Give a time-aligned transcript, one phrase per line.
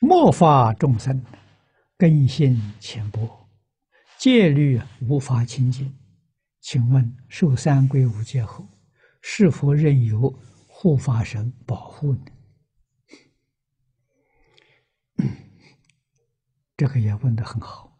[0.00, 1.24] 末法众生
[1.96, 3.48] 根性浅薄，
[4.16, 5.98] 戒律无法清净。
[6.60, 8.68] 请问受三皈五戒后，
[9.20, 10.30] 是否任由
[10.68, 12.24] 护法神保护呢？
[16.76, 17.98] 这个也问得很好。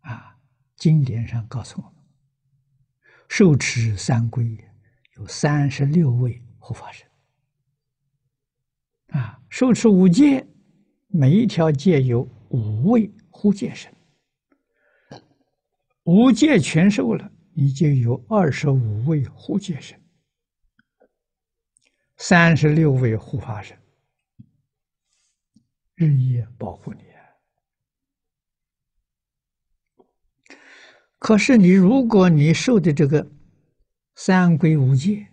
[0.00, 0.36] 啊，
[0.74, 1.94] 经典上告诉我们，
[3.28, 4.64] 受持三皈
[5.16, 7.07] 有三十六位护法神。
[9.08, 10.46] 啊，受持五戒，
[11.06, 13.94] 每一条戒有五位护戒神。
[16.04, 20.00] 五戒全受了，你就有二十五位护戒神，
[22.16, 23.78] 三十六位护法神，
[25.94, 27.02] 日夜保护你。
[31.18, 33.28] 可是你如果你受的这个
[34.14, 35.26] 三皈五戒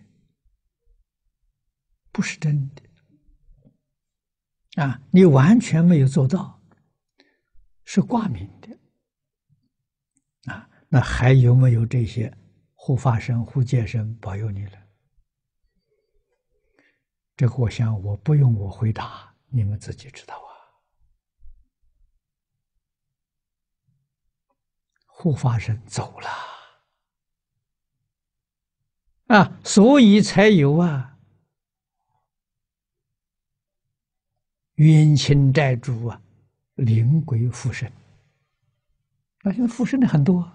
[2.10, 2.85] 不是真的。
[4.76, 6.60] 啊，你完全没有做到，
[7.84, 8.78] 是挂名的，
[10.52, 12.32] 啊，那还有没有这些
[12.74, 14.72] 护法神、护戒神保佑你了？
[17.36, 20.52] 这个我想我不用我回答，你们自己知道啊。
[25.06, 26.28] 护法神走了，
[29.38, 31.15] 啊，所以才有啊。
[34.76, 36.20] 冤亲债主啊，
[36.74, 37.90] 灵鬼附身。
[39.42, 40.50] 那现在附身的很多，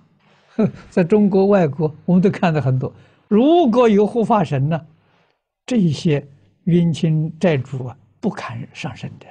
[0.89, 2.94] 在中国、外国，我们都看到很多。
[3.27, 4.86] 如果有护法神呢，
[5.66, 6.27] 这些
[6.66, 9.25] 冤亲债主啊，不堪上身的。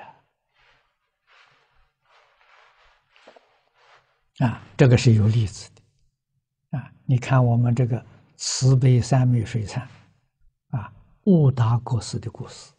[4.46, 6.78] 啊，这个是有例子的。
[6.78, 8.05] 啊，你看我们这个
[8.36, 9.83] 慈悲三昧水忏，
[10.70, 10.92] 啊，
[11.24, 12.72] 悟达国师的故事。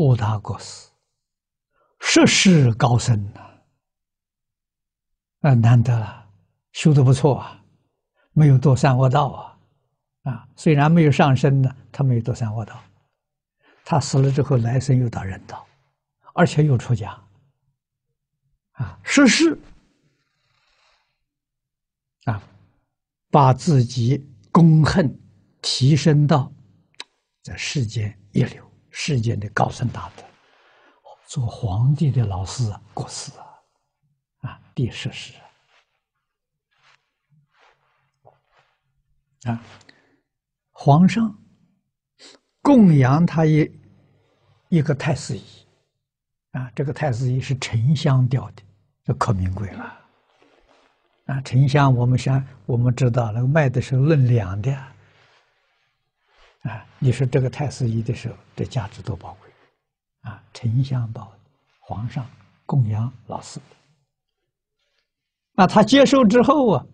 [0.00, 0.88] 啊，悟达国师，
[1.98, 3.40] 硕士高僧呐，
[5.40, 6.26] 啊，难得了，
[6.72, 7.62] 修得不错啊，
[8.32, 9.58] 没有堕三恶道啊，
[10.22, 12.82] 啊，虽然没有上身呢，他没有堕三恶道，
[13.84, 15.66] 他死了之后来生又到人道，
[16.34, 17.12] 而且又出家，
[18.72, 19.58] 啊，硕士，
[22.24, 22.42] 啊，
[23.30, 25.14] 把自己功恨
[25.60, 26.50] 提升到
[27.42, 28.69] 在世间一流。
[28.90, 30.22] 世间的高僧大德，
[31.26, 35.32] 做皇帝的老师啊，过世啊，啊，第十世
[39.44, 39.62] 啊，
[40.72, 41.34] 皇上
[42.60, 43.80] 供养他一
[44.68, 45.44] 一个太师椅，
[46.52, 48.62] 啊，这个太师椅是沉香雕的，
[49.04, 49.84] 这可名贵了，
[51.26, 54.76] 啊，沉香我们想我们知道那个卖的是论两的。
[56.60, 59.50] 啊，你说这个太师椅的时候，这价值多宝贵
[60.20, 60.42] 啊！
[60.52, 61.32] 丞相宝，
[61.78, 62.28] 皇上
[62.66, 63.58] 供养老师，
[65.52, 66.86] 那他接受之后啊，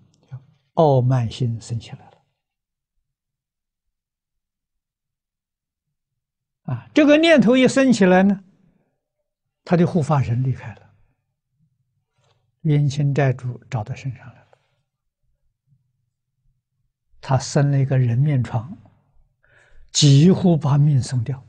[0.75, 2.23] 傲慢心生起来了。
[6.73, 8.45] 啊，这个念头一升起来呢，
[9.65, 10.95] 他的护法神离开了，
[12.61, 14.59] 冤亲债主找到身上来了，
[17.21, 18.77] 他生了一个人面疮。
[19.97, 21.43] 几乎把命送掉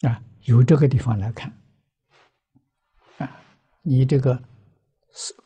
[0.00, 0.22] 啊！
[0.44, 1.52] 由这个地方来看
[3.18, 3.28] 啊，
[3.82, 4.42] 你这个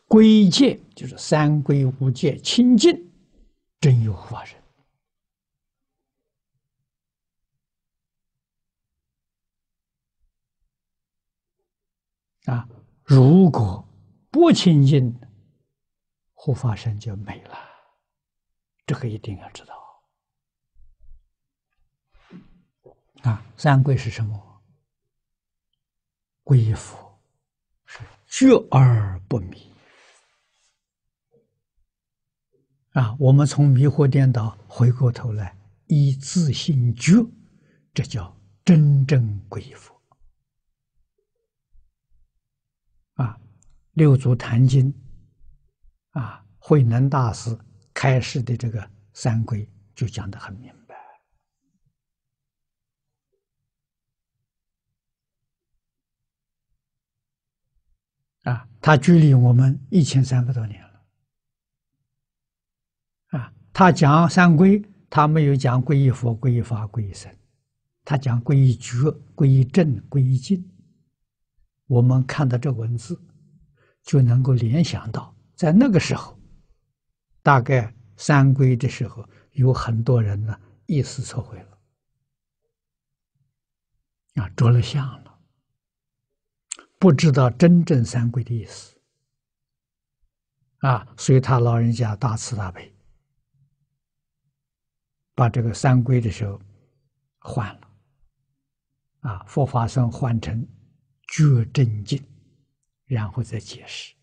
[0.07, 3.11] 皈戒就是三皈五戒清净，
[3.81, 4.57] 真有护法神
[12.45, 12.69] 啊！
[13.03, 13.85] 如果
[14.31, 15.21] 不清净，
[16.41, 17.59] 护法神就没了，
[18.87, 19.75] 这个一定要知道
[23.23, 23.45] 啊！
[23.57, 24.63] 三皈是什么？
[26.45, 27.21] 皈依佛
[27.87, 29.75] 是觉而不迷
[32.93, 33.17] 啊！
[33.19, 35.59] 我们从迷惑颠倒回过头来，
[35.89, 37.15] 以自性觉，
[37.93, 40.01] 这叫真正皈依佛
[43.15, 43.41] 啊！
[43.95, 44.95] 六祖坛经。
[46.19, 47.57] 啊，慧能大师
[47.95, 50.97] 开示的这个三规就讲得很明白。
[58.51, 61.05] 啊，他距离我们一千三百多年了。
[63.39, 67.33] 啊，他讲三规，他没有讲皈依佛、皈依法、皈依僧，
[68.05, 70.69] 他讲皈依觉、皈依正、皈依净。
[71.87, 73.23] 我们看到这文字。
[74.05, 76.39] 就能够联想到，在那个时候，
[77.43, 80.57] 大概三归的时候，有很多人呢
[80.87, 81.79] 意思错会了，
[84.37, 85.41] 啊，着了相了，
[87.01, 88.97] 不知道真正三归的意思，
[90.79, 92.95] 啊，所以他老人家大慈大悲，
[95.35, 96.63] 把这个三归的时候
[97.41, 97.91] 换了，
[99.23, 100.65] 啊，佛法僧换成
[101.27, 102.25] 觉真净。
[103.07, 104.15] 然后再解释，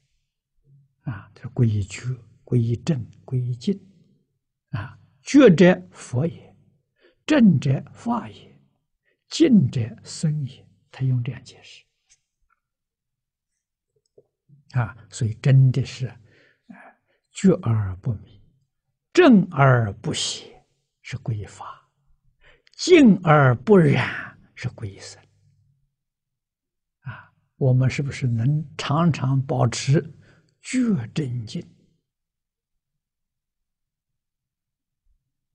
[1.06, 2.02] 啊，这皈依觉、
[2.44, 3.80] 皈依正、皈依净，
[4.70, 6.56] 啊，觉者佛也，
[7.26, 8.62] 正者法也，
[9.30, 10.64] 净者僧也。
[10.92, 11.84] 他用这样解释，
[14.72, 16.16] 啊，所以真的是，啊，
[17.32, 18.42] 觉而不迷，
[19.12, 20.66] 正而不邪，
[21.02, 21.66] 是归法；
[22.78, 25.22] 净而不染，是归僧。
[27.58, 30.14] 我们是不是能常常保持
[30.66, 31.64] 觉真经？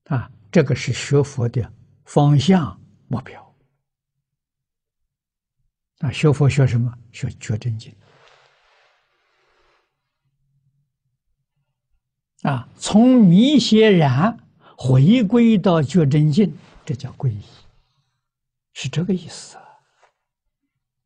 [0.05, 1.73] 啊，这个是学佛的
[2.05, 2.79] 方向
[3.09, 3.55] 目标。
[5.99, 6.97] 啊，学佛学什么？
[7.11, 7.93] 学觉真经。
[12.43, 14.47] 啊，从迷邪染
[14.77, 17.43] 回归到觉真净，这叫皈依，
[18.73, 19.57] 是这个意思。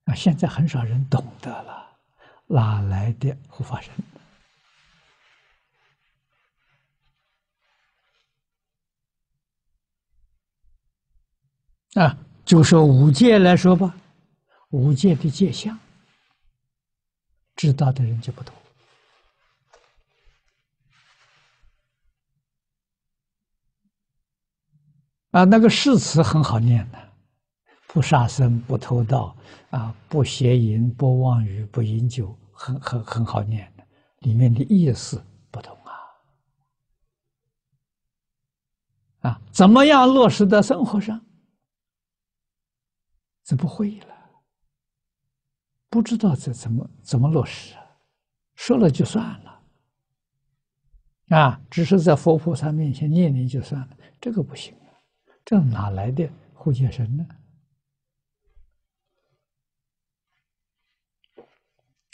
[0.06, 1.85] 啊，现在很少人懂得了，
[2.48, 3.94] 哪来的护法神？
[11.96, 13.96] 啊，就说五戒来说吧，
[14.70, 15.80] 五戒的戒相，
[17.56, 18.54] 知道的人就不多。
[25.32, 27.15] 啊，那个誓词很好念的。
[27.96, 29.34] 不杀生，不偷盗，
[29.70, 33.88] 啊，不邪淫，不妄语，不饮酒，很很很好念的，
[34.20, 35.94] 里面的意思不同啊。
[39.30, 41.26] 啊，怎么样落实到生活上？
[43.46, 44.14] 这不会了，
[45.90, 47.82] 不知道这怎么怎么落实啊？
[48.56, 49.62] 说了就算了，
[51.30, 54.92] 啊，只是在佛菩萨面前念念就算了，这个不行啊，
[55.46, 57.26] 这哪来的护戒神呢？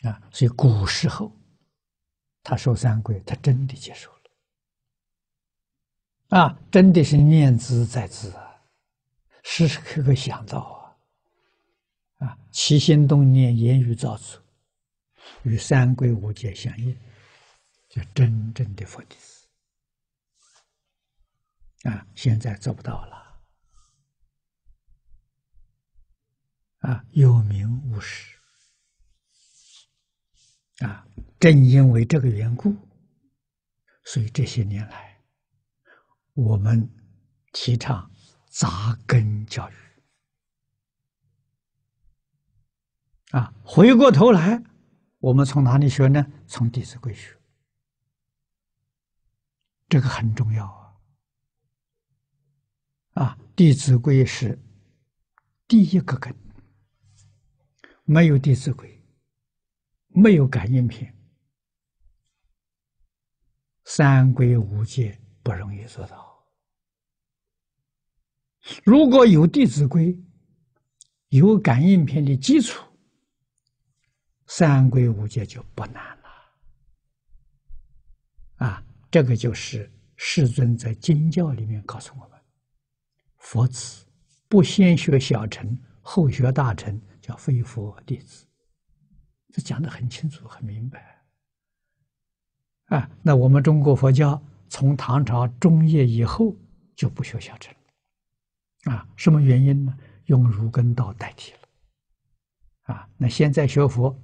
[0.03, 1.31] 啊，所以古时候，
[2.41, 4.19] 他受三皈，他真的接受了，
[6.39, 8.33] 啊，真的是念兹在兹，
[9.43, 10.97] 时时刻刻想到
[12.17, 14.41] 啊，啊，起心动念、言语造作，
[15.43, 16.97] 与三皈五戒相应，
[17.87, 19.47] 就真正的佛弟子。
[21.83, 23.39] 啊，现在做不到了，
[26.79, 28.40] 啊，有名无实。
[30.81, 31.07] 啊，
[31.39, 32.75] 正因为这个缘故，
[34.03, 35.21] 所以这些年来，
[36.33, 36.89] 我们
[37.53, 38.11] 提倡
[38.49, 39.73] 扎根教育。
[43.31, 44.61] 啊，回过头来，
[45.19, 46.25] 我们从哪里学呢？
[46.47, 47.37] 从《弟子规》学，
[49.87, 50.97] 这个很重要啊！
[53.23, 54.59] 啊，《弟子规》是
[55.67, 56.35] 第一个根，
[58.03, 58.97] 没有《弟子规》。
[60.13, 61.13] 没有感应篇，
[63.85, 66.29] 三皈五戒不容易做到。
[68.83, 70.13] 如果有《弟子规》，
[71.29, 72.83] 有感应篇的基础，
[74.47, 76.29] 三规五戒就不难了。
[78.57, 82.39] 啊，这个就是世尊在经教里面告诉我们：
[83.37, 84.05] 佛子
[84.47, 88.45] 不先学小乘，后学大乘，叫非佛弟子。
[89.51, 91.21] 这讲得很清楚、很明白，
[92.85, 96.55] 啊，那我们中国佛教从唐朝中叶以后
[96.95, 97.75] 就不学小乘，
[98.85, 99.97] 啊，什么原因呢？
[100.27, 101.59] 用儒根道代替了，
[102.93, 104.17] 啊，那现在学佛，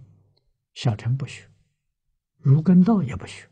[0.74, 1.46] 小乘不学，
[2.38, 3.50] 儒根道也不学，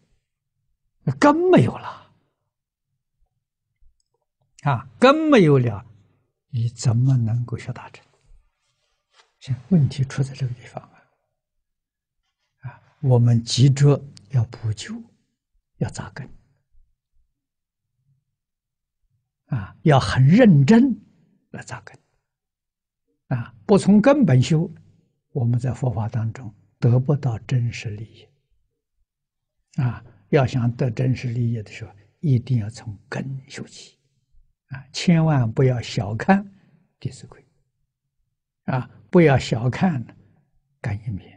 [1.04, 2.14] 那根没有了，
[4.62, 5.86] 啊，根没有了，
[6.52, 8.06] 你怎么能够学大乘？
[9.40, 10.90] 现问题出在这个地方。
[13.08, 15.00] 我们急着要补救，
[15.78, 16.28] 要扎根，
[19.46, 21.00] 啊，要很认真
[21.52, 21.96] 来扎根，
[23.28, 24.68] 啊，不从根本修，
[25.34, 28.28] 我们在佛法当中得不到真实利益，
[29.80, 34.00] 啊，要想得真实利益的时候，一定要从根修起，
[34.70, 36.44] 啊，千万不要小看
[37.00, 37.40] 《弟子规》，
[38.74, 40.04] 啊，不要小看
[40.82, 41.32] 《感应篇》。